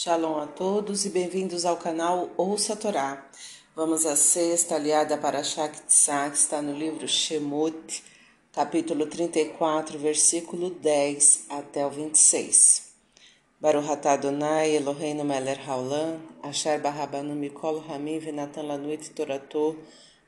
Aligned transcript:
Shalom 0.00 0.38
a 0.38 0.46
todos 0.46 1.04
e 1.06 1.10
bem-vindos 1.10 1.64
ao 1.64 1.76
canal 1.76 2.30
Ouça 2.36 2.74
a 2.74 2.76
Torá. 2.76 3.26
Vamos 3.74 4.06
à 4.06 4.14
sexta 4.14 4.76
aliada 4.76 5.18
para 5.18 5.42
Shaktsá, 5.42 6.30
que 6.30 6.36
está 6.36 6.62
no 6.62 6.72
livro 6.72 7.08
Shemot, 7.08 8.04
capítulo 8.52 9.06
34, 9.06 9.98
versículo 9.98 10.70
10 10.70 11.46
até 11.50 11.84
o 11.84 11.90
26. 11.90 12.92
Baruch 13.60 13.90
atah 13.90 14.12
Adonai 14.12 14.76
Eloheinu 14.76 15.24
melech 15.24 15.66
haolam, 15.66 16.20
asher 16.44 16.80
barabanu 16.80 17.34
mikol 17.34 17.82
hamim 17.88 18.20
venatan 18.20 18.68
lanuit 18.68 19.10
torato, 19.16 19.76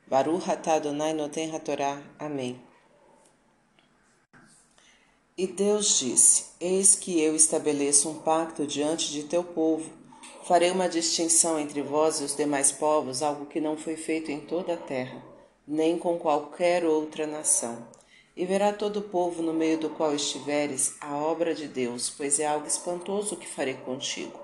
Baruch 0.05 0.49
atah 0.49 0.73
Adonai 0.73 1.13
noten 1.13 1.49
hatorá. 1.49 1.97
Amém. 2.19 2.70
E 5.37 5.47
Deus 5.47 5.97
disse: 5.99 6.45
Eis 6.59 6.93
que 6.93 7.21
eu 7.21 7.35
estabeleço 7.35 8.09
um 8.09 8.15
pacto 8.15 8.67
diante 8.67 9.09
de 9.11 9.23
teu 9.23 9.43
povo. 9.43 9.89
Farei 10.43 10.71
uma 10.71 10.89
distinção 10.89 11.57
entre 11.57 11.81
vós 11.81 12.19
e 12.19 12.25
os 12.25 12.35
demais 12.35 12.71
povos, 12.71 13.23
algo 13.23 13.45
que 13.45 13.61
não 13.61 13.77
foi 13.77 13.95
feito 13.95 14.29
em 14.29 14.41
toda 14.41 14.73
a 14.73 14.77
terra, 14.77 15.23
nem 15.65 15.97
com 15.97 16.17
qualquer 16.17 16.83
outra 16.83 17.25
nação. 17.25 17.87
E 18.35 18.45
verá 18.45 18.73
todo 18.73 18.97
o 18.97 19.03
povo 19.03 19.41
no 19.41 19.53
meio 19.53 19.77
do 19.77 19.89
qual 19.89 20.13
estiveres 20.13 20.95
a 20.99 21.15
obra 21.15 21.55
de 21.55 21.67
Deus, 21.67 22.09
pois 22.09 22.39
é 22.39 22.45
algo 22.45 22.67
espantoso 22.67 23.37
que 23.37 23.47
farei 23.47 23.75
contigo. 23.75 24.37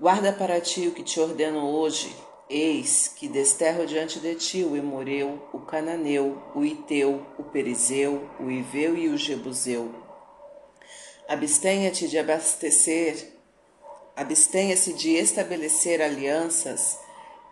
Guarda 0.00 0.32
para 0.32 0.60
ti 0.60 0.88
o 0.88 0.92
que 0.92 1.02
te 1.02 1.20
ordeno 1.20 1.68
hoje, 1.68 2.14
Eis 2.54 3.08
que 3.08 3.28
desterro 3.28 3.86
diante 3.86 4.20
de 4.20 4.34
ti 4.34 4.62
o 4.62 4.76
Emoreu, 4.76 5.40
o 5.54 5.60
Cananeu, 5.60 6.36
o 6.54 6.62
Iteu, 6.62 7.26
o 7.38 7.44
Perizeu, 7.44 8.28
o 8.38 8.50
Iveu 8.50 8.94
e 8.94 9.08
o 9.08 9.16
Jebuseu. 9.16 9.90
Abstenha-te 11.26 12.06
de 12.08 12.18
abastecer, 12.18 13.32
abstenha-se 14.14 14.92
de 14.92 15.14
estabelecer 15.14 16.02
alianças 16.02 16.98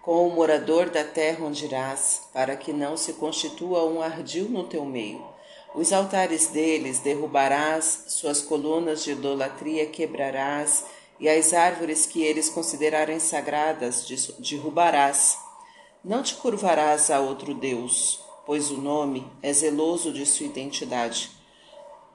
com 0.03 0.29
o 0.29 0.35
morador 0.35 0.91
da 0.91 1.03
terra 1.03 1.47
onde 1.47 1.65
irás, 1.65 2.29
para 2.31 2.55
que 2.55 2.71
não 2.71 2.95
se 2.95 3.15
constitua 3.15 3.87
um 3.87 4.03
ardil 4.03 4.51
no 4.51 4.65
teu 4.65 4.85
meio. 4.85 5.27
Os 5.75 5.95
altares 5.95 6.49
deles 6.49 6.99
derrubarás, 6.99 8.05
suas 8.09 8.43
colunas 8.43 9.03
de 9.03 9.13
idolatria 9.13 9.87
quebrarás, 9.87 10.85
e 11.21 11.29
as 11.29 11.53
árvores 11.53 12.07
que 12.07 12.23
eles 12.23 12.49
considerarem 12.49 13.21
sagradas 13.21 14.07
derrubarás. 14.39 15.39
Não 16.03 16.23
te 16.23 16.35
curvarás 16.35 17.11
a 17.11 17.21
outro 17.21 17.53
Deus, 17.53 18.25
pois 18.47 18.71
o 18.71 18.79
nome 18.79 19.31
é 19.43 19.53
zeloso 19.53 20.13
de 20.13 20.25
sua 20.25 20.47
identidade. 20.47 21.31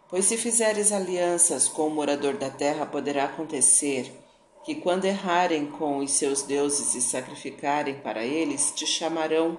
Pois 0.09 0.25
se 0.25 0.37
fizeres 0.37 0.91
alianças 0.91 1.67
com 1.67 1.87
o 1.87 1.91
morador 1.91 2.35
da 2.35 2.49
terra, 2.49 2.85
poderá 2.85 3.25
acontecer 3.25 4.11
que, 4.63 4.73
quando 4.75 5.05
errarem 5.05 5.67
com 5.67 5.99
os 5.99 6.11
seus 6.11 6.41
deuses 6.41 6.95
e 6.95 7.01
sacrificarem 7.01 7.99
para 7.99 8.25
eles, 8.25 8.71
te 8.75 8.87
chamarão, 8.87 9.57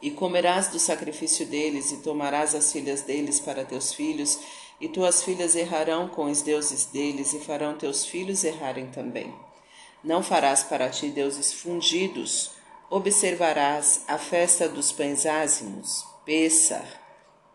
e 0.00 0.10
comerás 0.10 0.68
do 0.68 0.78
sacrifício 0.78 1.46
deles, 1.46 1.90
e 1.90 1.96
tomarás 1.98 2.54
as 2.54 2.72
filhas 2.72 3.02
deles 3.02 3.40
para 3.40 3.64
teus 3.64 3.92
filhos, 3.92 4.38
e 4.82 4.88
tuas 4.88 5.22
filhas 5.22 5.54
errarão 5.54 6.08
com 6.08 6.24
os 6.24 6.42
deuses 6.42 6.86
deles, 6.86 7.32
e 7.32 7.38
farão 7.38 7.78
teus 7.78 8.04
filhos 8.04 8.42
errarem 8.42 8.88
também. 8.88 9.32
Não 10.02 10.24
farás 10.24 10.64
para 10.64 10.90
ti 10.90 11.08
deuses 11.08 11.52
fundidos, 11.52 12.50
observarás 12.90 14.02
a 14.08 14.18
festa 14.18 14.68
dos 14.68 14.90
pães 14.90 15.24
ázimos, 15.24 16.04
Pêssar, 16.26 17.00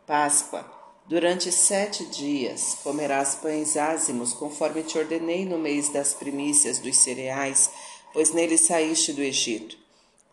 Páscoa. 0.05 0.65
Durante 1.05 1.51
sete 1.51 2.05
dias 2.05 2.77
comerás 2.81 3.35
pães 3.35 3.75
ázimos, 3.75 4.31
conforme 4.31 4.81
te 4.83 4.97
ordenei 4.97 5.43
no 5.43 5.59
mês 5.59 5.89
das 5.89 6.13
primícias 6.13 6.79
dos 6.79 6.95
cereais, 6.95 7.69
pois 8.13 8.31
nele 8.31 8.57
saíste 8.57 9.11
do 9.11 9.21
Egito. 9.21 9.77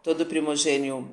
Todo 0.01 0.27
primogênio, 0.27 1.13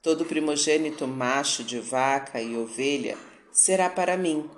todo 0.00 0.24
primogênito 0.24 1.08
macho 1.08 1.64
de 1.64 1.80
vaca 1.80 2.40
e 2.40 2.56
ovelha 2.56 3.18
será 3.52 3.90
para 3.90 4.16
mim 4.16 4.48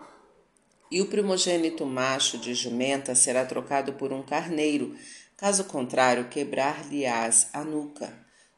e 0.90 1.00
o 1.00 1.06
primogênito 1.06 1.86
macho 1.86 2.36
de 2.38 2.52
jumenta 2.54 3.14
será 3.14 3.44
trocado 3.44 3.92
por 3.92 4.12
um 4.12 4.22
carneiro, 4.22 4.96
caso 5.36 5.64
contrário, 5.64 6.28
quebrar-lhe-ás 6.28 7.48
a 7.52 7.62
nuca. 7.62 8.12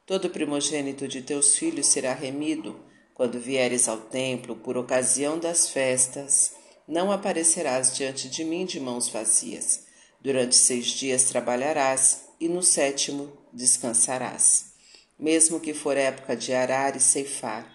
Todo 0.06 0.30
primogênito 0.30 1.06
de 1.06 1.22
teus 1.22 1.56
filhos 1.56 1.86
será 1.86 2.14
remido. 2.14 2.84
Quando 3.14 3.38
vieres 3.38 3.88
ao 3.88 3.98
templo 3.98 4.56
por 4.56 4.76
ocasião 4.76 5.38
das 5.38 5.68
festas, 5.68 6.52
não 6.88 7.12
aparecerás 7.12 7.94
diante 7.94 8.28
de 8.28 8.44
mim 8.44 8.64
de 8.64 8.80
mãos 8.80 9.08
vazias. 9.08 9.84
Durante 10.20 10.56
seis 10.56 10.86
dias 10.86 11.24
trabalharás, 11.24 12.22
e 12.40 12.48
no 12.48 12.62
sétimo 12.62 13.32
descansarás. 13.52 14.72
Mesmo 15.16 15.60
que 15.60 15.72
for 15.72 15.96
época 15.96 16.34
de 16.34 16.52
arar 16.52 16.96
e 16.96 17.00
ceifar. 17.00 17.72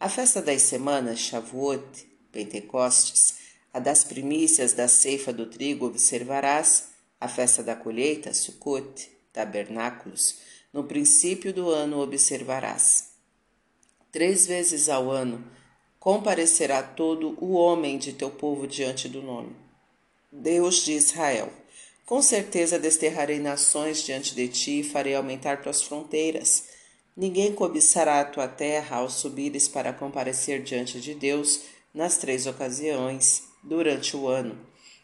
A 0.00 0.08
festa 0.08 0.42
das 0.42 0.62
semanas, 0.62 1.20
Shavuot, 1.20 2.08
Pentecostes, 2.32 3.34
a 3.78 3.80
das 3.80 4.02
primícias 4.02 4.72
da 4.72 4.88
ceifa 4.88 5.32
do 5.32 5.46
trigo 5.46 5.86
observarás, 5.86 6.88
a 7.20 7.28
festa 7.28 7.62
da 7.62 7.76
colheita, 7.76 8.34
Sukkot, 8.34 9.08
tabernáculos, 9.32 10.38
no 10.72 10.82
princípio 10.82 11.52
do 11.52 11.70
ano 11.70 12.00
observarás. 12.00 13.10
Três 14.10 14.48
vezes 14.48 14.88
ao 14.88 15.12
ano 15.12 15.44
comparecerá 16.00 16.82
todo 16.82 17.38
o 17.40 17.52
homem 17.52 17.98
de 17.98 18.12
teu 18.12 18.30
povo 18.30 18.66
diante 18.66 19.08
do 19.08 19.22
nome. 19.22 19.54
Deus 20.32 20.84
de 20.84 20.94
Israel, 20.94 21.48
com 22.04 22.20
certeza 22.20 22.80
desterrarei 22.80 23.38
nações 23.38 24.02
diante 24.02 24.34
de 24.34 24.48
ti 24.48 24.80
e 24.80 24.84
farei 24.84 25.14
aumentar 25.14 25.62
tuas 25.62 25.82
fronteiras. 25.82 26.64
Ninguém 27.16 27.54
cobiçará 27.54 28.20
a 28.20 28.24
tua 28.24 28.48
terra 28.48 28.96
ao 28.96 29.08
subires 29.08 29.68
para 29.68 29.92
comparecer 29.92 30.64
diante 30.64 31.00
de 31.00 31.14
Deus 31.14 31.60
nas 31.94 32.16
três 32.16 32.44
ocasiões 32.44 33.47
durante 33.62 34.16
o 34.16 34.28
ano. 34.28 34.58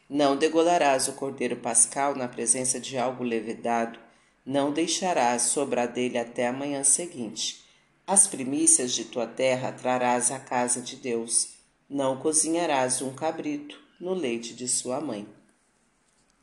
Não 0.08 0.36
degolarás 0.36 1.08
o 1.08 1.14
cordeiro 1.14 1.56
pascal 1.56 2.14
na 2.14 2.28
presença 2.28 2.78
de 2.78 2.98
algo 2.98 3.24
levedado, 3.24 3.98
não 4.44 4.72
deixarás 4.72 5.42
sobrar 5.42 5.90
dele 5.90 6.18
até 6.18 6.46
a 6.46 6.52
manhã 6.52 6.84
seguinte. 6.84 7.64
As 8.06 8.26
primícias 8.26 8.92
de 8.92 9.04
tua 9.04 9.26
terra 9.26 9.72
trarás 9.72 10.30
à 10.30 10.38
casa 10.38 10.82
de 10.82 10.96
Deus. 10.96 11.54
Não 11.88 12.18
cozinharás 12.18 13.00
um 13.00 13.14
cabrito 13.14 13.80
no 13.98 14.12
leite 14.12 14.54
de 14.54 14.68
sua 14.68 15.00
mãe. 15.00 15.26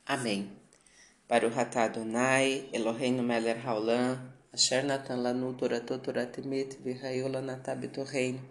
Amém. 0.06 0.52
Para 1.28 1.48
o 1.48 1.52
Ratá 1.52 1.84
Adonai, 1.84 2.68
Eloheinu 2.74 3.22
Meler 3.22 3.66
Haolam, 3.66 4.20
Asher 4.52 4.84
Natan 4.84 5.18
Lanu 5.18 5.54
Toratot 5.54 6.04
Toratemet 6.04 6.78
Virraiola 6.84 7.42
Natabito 7.42 8.04
Reino, 8.04 8.42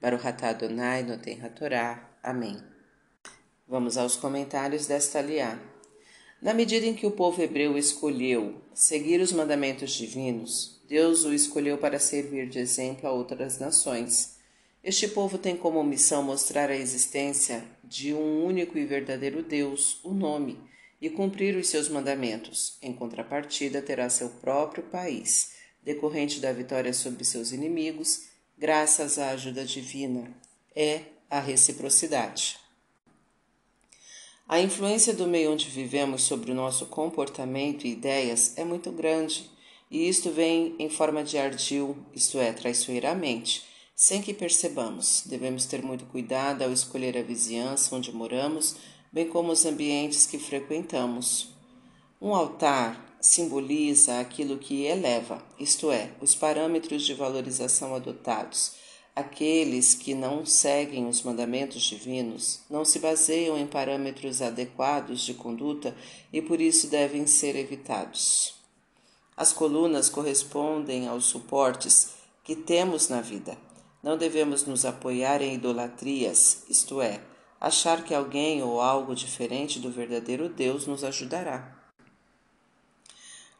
para 0.00 0.16
o 0.16 0.18
Ratá 0.18 0.50
Adonai, 0.50 1.02
Noten 1.02 1.44
Hatorá. 1.44 2.08
Amém. 2.22 2.71
Vamos 3.72 3.96
aos 3.96 4.16
comentários 4.16 4.86
desta 4.86 5.18
aliá. 5.18 5.58
Na 6.42 6.52
medida 6.52 6.84
em 6.84 6.92
que 6.92 7.06
o 7.06 7.10
povo 7.10 7.40
hebreu 7.40 7.78
escolheu 7.78 8.60
seguir 8.74 9.18
os 9.18 9.32
mandamentos 9.32 9.92
divinos, 9.92 10.78
Deus 10.86 11.24
o 11.24 11.32
escolheu 11.32 11.78
para 11.78 11.98
servir 11.98 12.50
de 12.50 12.58
exemplo 12.58 13.08
a 13.08 13.12
outras 13.12 13.58
nações. 13.58 14.36
Este 14.84 15.08
povo 15.08 15.38
tem 15.38 15.56
como 15.56 15.82
missão 15.82 16.22
mostrar 16.22 16.68
a 16.68 16.76
existência 16.76 17.64
de 17.82 18.12
um 18.12 18.44
único 18.44 18.76
e 18.76 18.84
verdadeiro 18.84 19.42
Deus, 19.42 20.00
o 20.04 20.12
nome, 20.12 20.60
e 21.00 21.08
cumprir 21.08 21.56
os 21.56 21.68
seus 21.68 21.88
mandamentos. 21.88 22.76
Em 22.82 22.92
contrapartida, 22.92 23.80
terá 23.80 24.10
seu 24.10 24.28
próprio 24.28 24.82
país, 24.82 25.52
decorrente 25.82 26.40
da 26.40 26.52
vitória 26.52 26.92
sobre 26.92 27.24
seus 27.24 27.52
inimigos, 27.52 28.24
graças 28.58 29.18
à 29.18 29.30
ajuda 29.30 29.64
divina. 29.64 30.30
É 30.76 31.04
a 31.30 31.40
reciprocidade. 31.40 32.60
A 34.52 34.60
influência 34.60 35.14
do 35.14 35.26
meio 35.26 35.50
onde 35.50 35.66
vivemos 35.70 36.24
sobre 36.24 36.52
o 36.52 36.54
nosso 36.54 36.84
comportamento 36.84 37.86
e 37.86 37.92
ideias 37.92 38.52
é 38.54 38.62
muito 38.62 38.92
grande, 38.92 39.50
e 39.90 40.06
isto 40.06 40.30
vem 40.30 40.76
em 40.78 40.90
forma 40.90 41.24
de 41.24 41.38
ardil, 41.38 41.96
isto 42.14 42.38
é, 42.38 42.52
traiçoeiramente, 42.52 43.64
sem 43.96 44.20
que 44.20 44.34
percebamos. 44.34 45.22
Devemos 45.24 45.64
ter 45.64 45.82
muito 45.82 46.04
cuidado 46.04 46.60
ao 46.60 46.70
escolher 46.70 47.16
a 47.16 47.22
vizinhança 47.22 47.96
onde 47.96 48.12
moramos, 48.12 48.76
bem 49.10 49.26
como 49.26 49.52
os 49.52 49.64
ambientes 49.64 50.26
que 50.26 50.38
frequentamos. 50.38 51.54
Um 52.20 52.34
altar 52.34 53.16
simboliza 53.22 54.20
aquilo 54.20 54.58
que 54.58 54.84
eleva, 54.84 55.42
isto 55.58 55.90
é, 55.90 56.10
os 56.20 56.34
parâmetros 56.34 57.06
de 57.06 57.14
valorização 57.14 57.94
adotados 57.94 58.72
Aqueles 59.14 59.94
que 59.94 60.14
não 60.14 60.46
seguem 60.46 61.06
os 61.06 61.22
mandamentos 61.22 61.82
divinos 61.82 62.60
não 62.70 62.82
se 62.82 62.98
baseiam 62.98 63.58
em 63.58 63.66
parâmetros 63.66 64.40
adequados 64.40 65.20
de 65.20 65.34
conduta 65.34 65.94
e 66.32 66.40
por 66.40 66.62
isso 66.62 66.86
devem 66.86 67.26
ser 67.26 67.54
evitados. 67.54 68.54
As 69.36 69.52
colunas 69.52 70.08
correspondem 70.08 71.08
aos 71.08 71.26
suportes 71.26 72.14
que 72.42 72.56
temos 72.56 73.10
na 73.10 73.20
vida. 73.20 73.58
Não 74.02 74.16
devemos 74.16 74.64
nos 74.64 74.86
apoiar 74.86 75.42
em 75.42 75.54
idolatrias, 75.54 76.64
isto 76.70 77.02
é, 77.02 77.20
achar 77.60 78.02
que 78.04 78.14
alguém 78.14 78.62
ou 78.62 78.80
algo 78.80 79.14
diferente 79.14 79.78
do 79.78 79.90
verdadeiro 79.90 80.48
Deus 80.48 80.86
nos 80.86 81.04
ajudará. 81.04 81.81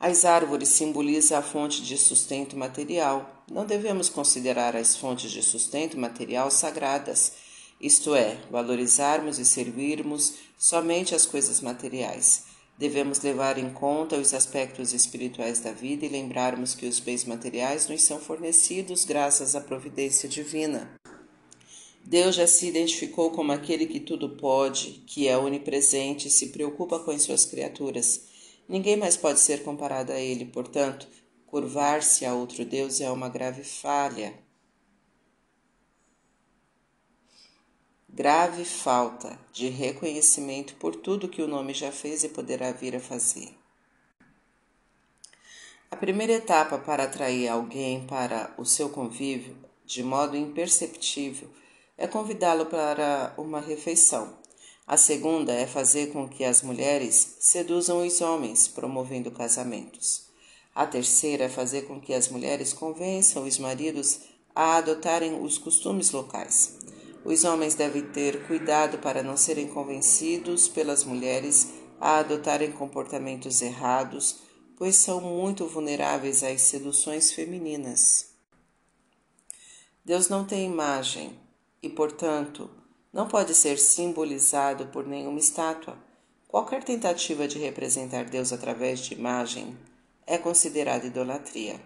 As 0.03 0.25
árvores 0.25 0.71
simbolizam 0.71 1.39
a 1.39 1.43
fonte 1.43 1.81
de 1.81 1.97
sustento 1.97 2.57
material. 2.57 3.45
Não 3.49 3.65
devemos 3.65 4.09
considerar 4.09 4.75
as 4.75 4.97
fontes 4.97 5.31
de 5.31 5.41
sustento 5.45 5.97
material 5.97 6.51
sagradas, 6.51 7.35
isto 7.81 8.13
é, 8.13 8.37
valorizarmos 8.51 9.39
e 9.39 9.45
servirmos 9.45 10.35
somente 10.59 11.15
as 11.15 11.25
coisas 11.25 11.61
materiais. 11.61 12.47
Devemos 12.77 13.21
levar 13.21 13.59
em 13.59 13.73
conta 13.73 14.17
os 14.17 14.35
aspectos 14.35 14.93
espirituais 14.93 15.61
da 15.61 15.71
vida 15.71 16.05
e 16.05 16.09
lembrarmos 16.09 16.75
que 16.75 16.87
os 16.87 16.99
bens 16.99 17.25
materiais 17.25 17.89
nos 17.89 18.03
são 18.03 18.19
fornecidos 18.19 19.05
graças 19.05 19.55
à 19.55 19.61
providência 19.61 20.29
divina. 20.29 20.91
Deus 22.05 22.35
já 22.35 22.49
se 22.49 22.67
identificou 22.67 23.31
como 23.31 23.53
aquele 23.53 23.87
que 23.87 24.01
tudo 24.01 24.31
pode, 24.31 25.05
que 25.07 25.29
é 25.29 25.39
onipresente 25.39 26.27
e 26.27 26.31
se 26.33 26.49
preocupa 26.49 26.99
com 26.99 27.13
as 27.13 27.23
suas 27.23 27.45
criaturas. 27.45 28.32
Ninguém 28.69 28.97
mais 28.97 29.17
pode 29.17 29.41
ser 29.41 29.63
comparado 29.63 30.13
a 30.13 30.19
ele, 30.19 30.47
portanto, 30.47 31.07
curvar-se 31.47 32.25
a 32.25 32.35
outro 32.35 32.65
Deus 32.65 33.01
é 33.01 33.11
uma 33.11 33.29
grave 33.29 33.65
falha. 33.65 34.35
Grave 38.09 38.65
falta 38.65 39.39
de 39.53 39.69
reconhecimento 39.69 40.75
por 40.77 40.95
tudo 40.95 41.29
que 41.29 41.43
o 41.43 41.49
nome 41.49 41.75
já 41.75 41.91
fez 41.91 42.25
e 42.25 42.29
poderá 42.29 42.71
vir 42.73 42.97
a 42.97 43.01
fazer. 43.01 43.55
A 45.91 45.97
primeira 45.97 46.33
etapa 46.33 46.79
para 46.79 47.05
atrair 47.05 47.49
alguém 47.49 48.07
para 48.07 48.55
o 48.57 48.65
seu 48.65 48.89
convívio, 48.89 49.57
de 49.85 50.03
modo 50.03 50.37
imperceptível, 50.37 51.51
é 51.99 52.07
convidá-lo 52.07 52.67
para 52.67 53.35
uma 53.37 53.61
refeição. 53.61 54.42
A 54.93 54.99
segunda 54.99 55.55
é 55.55 55.67
fazer 55.67 56.13
com 56.13 56.29
que 56.29 56.45
as 56.45 56.61
mulheres 56.61 57.37
seduzam 57.41 58.07
os 58.07 58.21
homens, 58.21 58.69
promovendo 58.69 59.31
casamentos. 59.31 60.27
A 60.75 60.87
terceira 60.87 61.45
é 61.45 61.49
fazer 61.49 61.87
com 61.87 61.99
que 61.99 62.13
as 62.13 62.29
mulheres 62.29 62.75
convençam 62.75 63.45
os 63.45 63.59
maridos 63.59 64.21
a 64.55 64.77
adotarem 64.77 65.43
os 65.43 65.57
costumes 65.57 66.11
locais. 66.11 66.77
Os 67.25 67.43
homens 67.43 67.75
devem 67.75 68.03
ter 68.03 68.47
cuidado 68.47 68.99
para 68.99 69.23
não 69.23 69.35
serem 69.35 69.67
convencidos 69.67 70.69
pelas 70.69 71.05
mulheres 71.05 71.69
a 71.99 72.19
adotarem 72.19 72.71
comportamentos 72.71 73.63
errados, 73.63 74.41
pois 74.77 74.97
são 74.97 75.23
muito 75.23 75.67
vulneráveis 75.67 76.43
às 76.43 76.61
seduções 76.61 77.33
femininas. 77.33 78.35
Deus 80.05 80.29
não 80.29 80.45
tem 80.45 80.67
imagem, 80.67 81.33
e, 81.83 81.89
portanto, 81.89 82.69
não 83.13 83.29
pode 83.29 83.55
ser 83.55 83.79
simbolizado 83.79 84.87
por 84.87 85.07
nenhuma 85.07 85.39
estátua. 85.39 85.99
Qualquer 86.49 86.83
tentativa 86.83 87.47
de 87.47 87.59
representar 87.59 88.25
Deus 88.25 88.53
através 88.53 89.01
de 89.01 89.15
imagem 89.15 89.77
é 90.27 90.39
considerada 90.39 91.07
idolatria. 91.07 91.81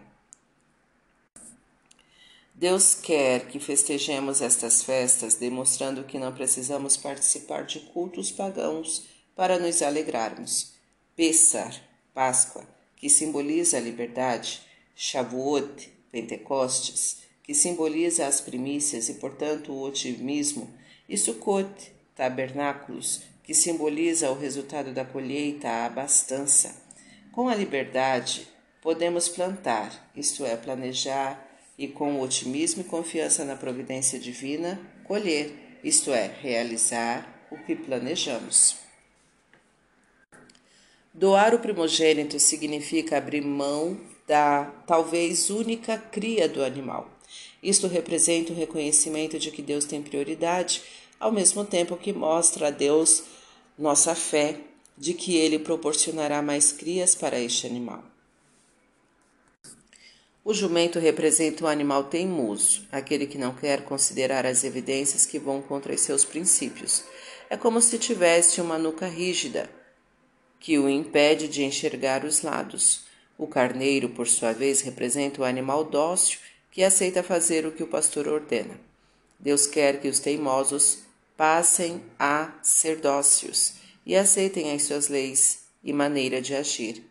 Deus 2.55 2.95
quer 2.95 3.49
que 3.49 3.61
festejemos 3.61 4.41
estas 4.41 4.83
festas, 4.83 5.35
demonstrando 5.35 6.05
que 6.05 6.19
não 6.19 6.33
precisamos 6.33 6.97
participar 6.97 7.65
de 7.65 7.81
cultos 7.81 8.31
pagãos 8.31 9.05
para 9.35 9.59
nos 9.59 9.83
alegrarmos. 9.83 10.73
Pessar, 11.15 11.75
Páscoa, 12.15 12.67
que 12.97 13.11
simboliza 13.11 13.77
a 13.77 13.81
liberdade, 13.81 14.63
Shavuot, 14.95 15.93
Pentecostes, 16.11 17.19
que 17.43 17.53
simboliza 17.53 18.27
as 18.27 18.41
primícias 18.41 19.11
e, 19.11 19.15
portanto, 19.15 19.71
o 19.71 19.83
otimismo, 19.83 20.73
e 21.09 21.17
Sukkot, 21.17 21.93
tabernáculos, 22.15 23.23
que 23.43 23.55
simboliza 23.55 24.31
o 24.31 24.39
resultado 24.39 24.93
da 24.93 25.05
colheita, 25.05 25.69
a 25.69 25.87
abastança. 25.87 26.75
Com 27.33 27.49
a 27.49 27.55
liberdade, 27.55 28.49
podemos 28.83 29.29
plantar, 29.29 30.11
isto 30.17 30.45
é, 30.45 30.57
planejar, 30.57 31.47
e 31.79 31.87
com 31.87 32.21
otimismo 32.21 32.81
e 32.81 32.85
confiança 32.85 33.45
na 33.45 33.55
providência 33.55 34.19
divina, 34.19 34.81
colher, 35.05 35.79
isto 35.85 36.11
é, 36.13 36.27
realizar 36.41 37.47
o 37.51 37.59
que 37.59 37.77
planejamos. 37.77 38.77
Doar 41.13 41.55
o 41.55 41.59
primogênito 41.59 42.39
significa 42.39 43.17
abrir 43.17 43.43
mão 43.43 43.99
da 44.27 44.65
talvez 44.87 45.49
única 45.51 45.97
cria 45.97 46.49
do 46.49 46.63
animal. 46.63 47.16
Isto 47.67 47.89
representa 47.89 48.53
o 48.53 48.57
reconhecimento 48.57 49.41
de 49.41 49.51
que 49.51 49.61
Deus 49.61 49.85
tem 49.85 50.01
prioridade, 50.01 50.85
ao 51.19 51.33
mesmo 51.33 51.65
tempo 51.65 51.97
que 51.97 52.13
mostra 52.13 52.69
a 52.69 52.71
Deus 52.71 53.25
nossa 53.77 54.15
fé 54.15 54.61
de 54.97 55.13
que 55.13 55.37
ele 55.37 55.59
proporcionará 55.59 56.41
mais 56.41 56.71
crias 56.71 57.17
para 57.17 57.41
este 57.41 57.67
animal. 57.67 58.05
O 60.45 60.55
jumento 60.55 61.01
representa 61.01 61.65
um 61.65 61.67
animal 61.67 62.05
teimoso, 62.05 62.87
aquele 62.93 63.27
que 63.27 63.37
não 63.37 63.53
quer 63.53 63.83
considerar 63.85 64.47
as 64.47 64.63
evidências 64.63 65.27
que 65.27 65.37
vão 65.37 65.61
contra 65.61 65.99
seus 65.99 66.25
princípios. 66.25 67.03
É 67.51 67.57
como 67.57 67.83
se 67.83 67.99
tivesse 67.99 68.61
uma 68.61 68.79
nuca 68.79 69.09
rígida, 69.09 69.69
que 70.61 70.79
o 70.79 70.89
impede 70.89 71.49
de 71.49 71.65
enxergar 71.65 72.25
os 72.25 72.43
lados. 72.43 73.07
O 73.37 73.49
carneiro, 73.49 74.11
por 74.11 74.29
sua 74.29 74.53
vez, 74.53 74.83
representa 74.83 75.43
o 75.43 75.45
animal 75.45 75.83
dócil 75.83 76.39
que 76.77 76.85
aceita 76.85 77.23
fazer 77.23 77.65
o 77.65 77.73
que 77.73 77.83
o 77.83 77.87
pastor 77.87 78.29
ordena. 78.29 78.79
Deus 79.41 79.67
quer 79.67 79.99
que 79.99 80.09
os 80.09 80.21
teimosos 80.21 80.99
passem 81.35 82.03
a 82.19 82.53
ser 82.63 82.97
dóceis 82.99 83.77
e 84.05 84.15
aceitem 84.15 84.71
as 84.73 84.83
suas 84.83 85.09
leis 85.09 85.61
e 85.83 85.91
maneira 85.91 86.39
de 86.43 86.55
agir. 86.55 87.03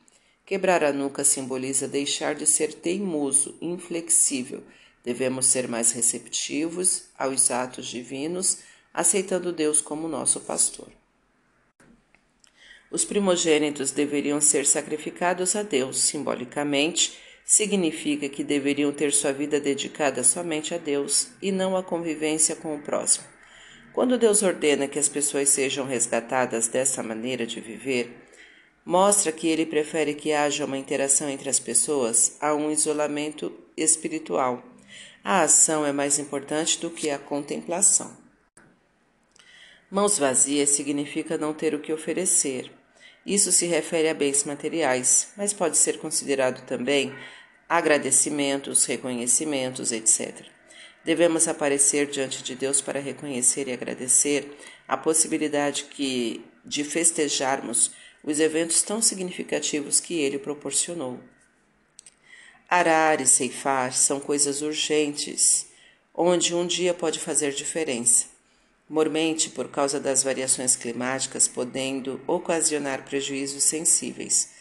Quebrar 0.46 0.84
a 0.84 0.94
nuca 0.94 1.24
simboliza 1.24 1.88
deixar 1.88 2.36
de 2.36 2.46
ser 2.46 2.76
teimoso, 2.76 3.58
inflexível. 3.60 4.64
Devemos 5.04 5.48
ser 5.48 5.68
mais 5.68 5.92
receptivos 5.94 7.06
aos 7.18 7.50
atos 7.50 7.88
divinos, 7.88 8.60
aceitando 8.94 9.52
Deus 9.52 9.82
como 9.82 10.08
nosso 10.08 10.42
pastor. 10.42 10.90
Os 12.92 13.04
primogênitos 13.04 13.90
deveriam 13.90 14.40
ser 14.40 14.68
sacrificados 14.68 15.56
a 15.56 15.64
Deus 15.64 15.98
simbolicamente 16.02 17.25
significa 17.46 18.28
que 18.28 18.44
deveriam 18.44 18.92
ter 18.92 19.14
sua 19.14 19.32
vida 19.32 19.60
dedicada 19.60 20.24
somente 20.24 20.74
a 20.74 20.80
Deus 20.80 21.30
e 21.40 21.52
não 21.52 21.78
à 21.78 21.84
convivência 21.84 22.56
com 22.56 22.76
o 22.76 22.82
próximo. 22.82 23.26
Quando 23.94 24.18
Deus 24.18 24.42
ordena 24.42 24.88
que 24.88 25.00
as 25.00 25.08
pessoas 25.08 25.50
sejam 25.50 25.86
resgatadas 25.86 26.68
dessa 26.68 27.04
maneira 27.04 27.46
de 27.46 27.62
viver, 27.62 28.26
mostra 28.84 29.32
que 29.32 29.48
ele 29.48 29.66
prefere 29.66 30.16
que 30.16 30.34
haja 30.34 30.66
uma 30.66 30.78
interação 30.78 31.30
entre 31.30 31.48
as 31.48 31.60
pessoas 31.60 32.36
a 32.42 32.54
um 32.54 32.72
isolamento 32.72 33.54
espiritual. 33.78 34.64
A 35.24 35.42
ação 35.42 35.86
é 35.86 35.92
mais 35.92 36.20
importante 36.20 36.80
do 36.80 36.90
que 36.90 37.10
a 37.10 37.18
contemplação. 37.18 38.18
Mãos 39.90 40.18
vazias 40.18 40.72
significa 40.72 41.38
não 41.38 41.54
ter 41.54 41.74
o 41.74 41.80
que 41.80 41.94
oferecer. 41.94 42.72
Isso 43.26 43.52
se 43.52 43.66
refere 43.66 44.08
a 44.08 44.14
bens 44.14 44.44
materiais, 44.44 45.30
mas 45.36 45.52
pode 45.52 45.78
ser 45.78 45.98
considerado 45.98 46.64
também 46.68 47.16
agradecimentos, 47.68 48.86
reconhecimentos, 48.86 49.92
etc. 49.92 50.46
Devemos 51.04 51.48
aparecer 51.48 52.06
diante 52.06 52.44
de 52.44 52.54
Deus 52.56 52.82
para 52.82 53.00
reconhecer 53.00 53.68
e 53.68 53.74
agradecer 53.74 54.56
a 54.88 54.96
possibilidade 54.96 55.86
que 55.86 56.46
de 56.64 56.84
festejarmos 56.84 57.92
os 58.24 58.40
eventos 58.40 58.84
tão 58.84 59.02
significativos 59.02 60.00
que 60.00 60.20
ele 60.20 60.38
proporcionou. 60.38 61.20
Arar 62.70 63.22
e 63.22 63.26
ceifar 63.26 63.94
são 63.94 64.20
coisas 64.20 64.62
urgentes, 64.62 65.68
onde 66.14 66.54
um 66.54 66.66
dia 66.66 66.94
pode 66.94 67.20
fazer 67.20 67.54
diferença 67.54 68.35
mormente 68.90 69.50
por 69.50 69.70
causa 69.70 70.00
das 70.00 70.24
variações 70.24 70.76
climáticas, 70.76 71.48
podendo 71.48 72.22
ocasionar 72.28 73.04
prejuízos 73.04 73.64
sensíveis. 73.64 74.52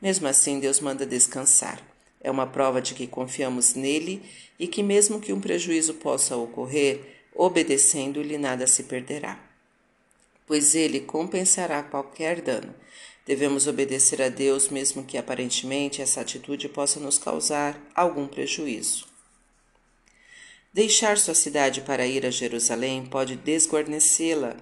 Mesmo 0.00 0.26
assim, 0.26 0.58
Deus 0.58 0.80
manda 0.80 1.06
descansar. 1.06 1.80
É 2.20 2.30
uma 2.30 2.46
prova 2.46 2.80
de 2.80 2.94
que 2.94 3.06
confiamos 3.06 3.74
nele 3.74 4.22
e 4.58 4.66
que, 4.66 4.82
mesmo 4.82 5.20
que 5.20 5.32
um 5.32 5.40
prejuízo 5.40 5.94
possa 5.94 6.36
ocorrer, 6.36 7.26
obedecendo-lhe 7.34 8.38
nada 8.38 8.66
se 8.66 8.84
perderá. 8.84 9.38
Pois 10.46 10.74
ele 10.74 11.00
compensará 11.00 11.82
qualquer 11.82 12.40
dano. 12.40 12.74
Devemos 13.26 13.66
obedecer 13.66 14.20
a 14.20 14.28
Deus, 14.28 14.68
mesmo 14.68 15.04
que 15.04 15.16
aparentemente 15.16 16.02
essa 16.02 16.20
atitude 16.20 16.68
possa 16.68 17.00
nos 17.00 17.18
causar 17.18 17.78
algum 17.94 18.26
prejuízo. 18.26 19.13
Deixar 20.74 21.16
sua 21.18 21.36
cidade 21.36 21.82
para 21.82 22.04
ir 22.04 22.26
a 22.26 22.32
Jerusalém 22.32 23.06
pode 23.06 23.36
desguarnecê-la, 23.36 24.56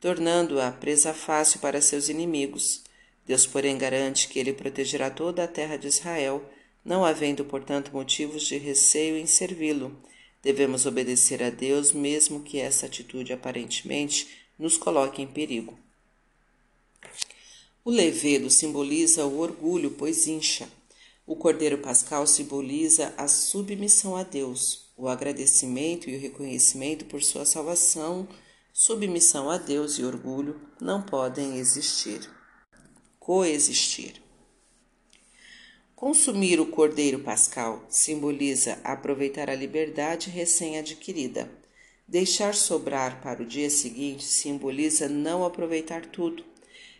tornando-a 0.00 0.72
presa 0.72 1.12
fácil 1.12 1.60
para 1.60 1.82
seus 1.82 2.08
inimigos. 2.08 2.82
Deus, 3.26 3.46
porém, 3.46 3.76
garante 3.76 4.28
que 4.28 4.38
ele 4.38 4.54
protegerá 4.54 5.10
toda 5.10 5.44
a 5.44 5.46
terra 5.46 5.76
de 5.76 5.86
Israel, 5.86 6.42
não 6.82 7.04
havendo, 7.04 7.44
portanto, 7.44 7.92
motivos 7.92 8.44
de 8.44 8.56
receio 8.56 9.18
em 9.18 9.26
servi-lo. 9.26 9.94
Devemos 10.42 10.86
obedecer 10.86 11.42
a 11.42 11.50
Deus, 11.50 11.92
mesmo 11.92 12.40
que 12.40 12.58
essa 12.58 12.86
atitude 12.86 13.34
aparentemente 13.34 14.26
nos 14.58 14.78
coloque 14.78 15.20
em 15.20 15.26
perigo. 15.26 15.78
O 17.84 17.90
levedo 17.90 18.48
simboliza 18.48 19.26
o 19.26 19.38
orgulho, 19.38 19.90
pois 19.90 20.26
incha. 20.26 20.66
O 21.28 21.36
Cordeiro 21.36 21.76
Pascal 21.76 22.26
simboliza 22.26 23.12
a 23.14 23.28
submissão 23.28 24.16
a 24.16 24.22
Deus, 24.22 24.90
o 24.96 25.08
agradecimento 25.08 26.08
e 26.08 26.16
o 26.16 26.18
reconhecimento 26.18 27.04
por 27.04 27.22
sua 27.22 27.44
salvação. 27.44 28.26
Submissão 28.72 29.50
a 29.50 29.58
Deus 29.58 29.98
e 29.98 30.04
orgulho 30.04 30.58
não 30.80 31.02
podem 31.02 31.58
existir. 31.58 32.20
Coexistir. 33.20 34.22
Consumir 35.94 36.60
o 36.60 36.66
Cordeiro 36.66 37.18
Pascal 37.18 37.84
simboliza 37.90 38.78
aproveitar 38.82 39.50
a 39.50 39.54
liberdade 39.54 40.30
recém-adquirida. 40.30 41.52
Deixar 42.08 42.54
sobrar 42.54 43.20
para 43.20 43.42
o 43.42 43.46
dia 43.46 43.68
seguinte 43.68 44.24
simboliza 44.24 45.10
não 45.10 45.44
aproveitar 45.44 46.06
tudo. 46.06 46.42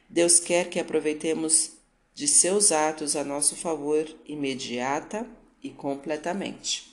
Deus 0.07 0.39
quer 0.39 0.69
que 0.69 0.79
aproveitemos 0.79 1.78
de 2.19 2.27
seus 2.27 2.73
atos 2.73 3.15
a 3.15 3.23
nosso 3.23 3.55
favor 3.55 4.05
imediata 4.27 5.25
e 5.63 5.71
completamente. 5.71 6.93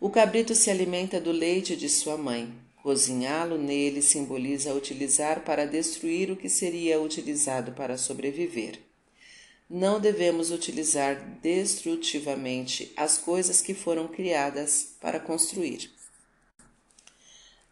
O 0.00 0.10
cabrito 0.10 0.52
se 0.52 0.68
alimenta 0.68 1.20
do 1.20 1.30
leite 1.30 1.76
de 1.76 1.88
sua 1.88 2.16
mãe. 2.16 2.52
Cozinhá-lo 2.82 3.56
nele 3.56 4.02
simboliza 4.02 4.74
utilizar 4.74 5.44
para 5.44 5.64
destruir 5.64 6.28
o 6.28 6.36
que 6.36 6.48
seria 6.48 7.00
utilizado 7.00 7.70
para 7.70 7.96
sobreviver. 7.96 8.80
Não 9.70 10.00
devemos 10.00 10.50
utilizar 10.50 11.38
destrutivamente 11.40 12.92
as 12.96 13.16
coisas 13.16 13.60
que 13.60 13.74
foram 13.74 14.08
criadas 14.08 14.96
para 15.00 15.20
construir. 15.20 15.88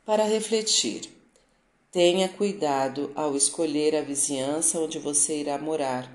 Para 0.05 0.23
refletir, 0.23 1.16
tenha 1.97 2.29
cuidado 2.29 3.11
ao 3.15 3.35
escolher 3.35 3.97
a 3.97 4.03
vizinhança 4.03 4.79
onde 4.79 4.99
você 4.99 5.41
irá 5.41 5.57
morar, 5.57 6.07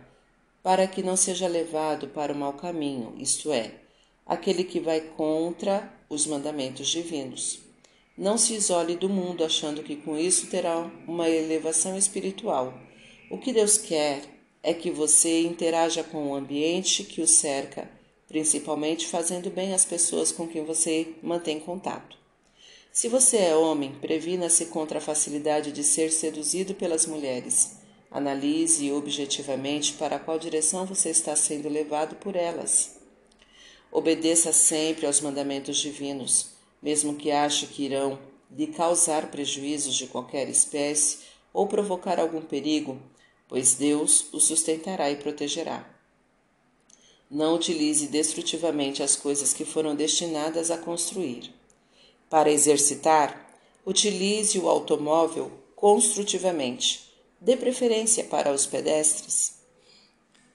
para 0.61 0.85
que 0.85 1.01
não 1.01 1.17
seja 1.17 1.47
levado 1.47 2.09
para 2.09 2.31
o 2.31 2.35
mau 2.35 2.53
caminho, 2.53 3.15
isto 3.17 3.51
é, 3.51 3.71
aquele 4.23 4.63
que 4.63 4.79
vai 4.79 5.01
contra 5.01 5.91
os 6.07 6.27
mandamentos 6.27 6.87
divinos. 6.87 7.61
Não 8.15 8.37
se 8.37 8.53
isole 8.53 8.95
do 8.95 9.09
mundo 9.09 9.43
achando 9.43 9.81
que 9.81 9.95
com 9.95 10.15
isso 10.15 10.51
terá 10.51 10.87
uma 11.07 11.27
elevação 11.27 11.97
espiritual. 11.97 12.75
O 13.31 13.39
que 13.39 13.51
Deus 13.51 13.79
quer 13.79 14.21
é 14.61 14.75
que 14.75 14.91
você 14.91 15.41
interaja 15.41 16.03
com 16.03 16.29
o 16.29 16.35
ambiente 16.35 17.03
que 17.03 17.23
o 17.23 17.27
cerca, 17.27 17.89
principalmente 18.27 19.07
fazendo 19.07 19.49
bem 19.49 19.73
às 19.73 19.83
pessoas 19.83 20.31
com 20.31 20.47
quem 20.47 20.63
você 20.63 21.15
mantém 21.23 21.59
contato. 21.59 22.20
Se 22.93 23.07
você 23.07 23.37
é 23.37 23.55
homem, 23.55 23.95
previna-se 24.01 24.65
contra 24.65 24.97
a 24.97 25.01
facilidade 25.01 25.71
de 25.71 25.81
ser 25.81 26.11
seduzido 26.11 26.75
pelas 26.75 27.05
mulheres. 27.05 27.77
Analise 28.11 28.91
objetivamente 28.91 29.93
para 29.93 30.19
qual 30.19 30.37
direção 30.37 30.85
você 30.85 31.09
está 31.09 31.33
sendo 31.33 31.69
levado 31.69 32.17
por 32.17 32.35
elas. 32.35 32.97
Obedeça 33.89 34.51
sempre 34.51 35.05
aos 35.05 35.21
mandamentos 35.21 35.77
divinos, 35.77 36.47
mesmo 36.81 37.15
que 37.15 37.31
ache 37.31 37.65
que 37.67 37.85
irão 37.85 38.19
lhe 38.51 38.67
causar 38.67 39.31
prejuízos 39.31 39.95
de 39.95 40.07
qualquer 40.07 40.49
espécie 40.49 41.19
ou 41.53 41.67
provocar 41.67 42.19
algum 42.19 42.41
perigo, 42.41 43.01
pois 43.47 43.73
Deus 43.73 44.25
o 44.33 44.39
sustentará 44.41 45.09
e 45.09 45.15
protegerá. 45.15 45.89
Não 47.29 47.55
utilize 47.55 48.07
destrutivamente 48.07 49.01
as 49.01 49.15
coisas 49.15 49.53
que 49.53 49.63
foram 49.63 49.95
destinadas 49.95 50.69
a 50.69 50.77
construir. 50.77 51.60
Para 52.31 52.49
exercitar, 52.49 53.45
utilize 53.85 54.57
o 54.57 54.69
automóvel 54.69 55.51
construtivamente, 55.75 57.13
dê 57.41 57.57
preferência 57.57 58.23
para 58.23 58.53
os 58.53 58.65
pedestres. 58.65 59.55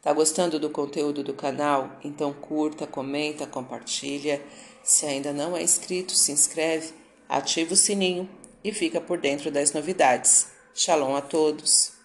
Tá 0.00 0.10
gostando 0.10 0.58
do 0.58 0.70
conteúdo 0.70 1.22
do 1.22 1.34
canal? 1.34 2.00
Então 2.02 2.32
curta, 2.32 2.86
comenta, 2.86 3.46
compartilha. 3.46 4.42
Se 4.82 5.04
ainda 5.04 5.34
não 5.34 5.54
é 5.54 5.62
inscrito, 5.62 6.12
se 6.12 6.32
inscreve, 6.32 6.94
ativa 7.28 7.74
o 7.74 7.76
sininho 7.76 8.26
e 8.64 8.72
fica 8.72 8.98
por 8.98 9.18
dentro 9.18 9.50
das 9.50 9.74
novidades. 9.74 10.46
Shalom 10.74 11.14
a 11.14 11.20
todos! 11.20 11.95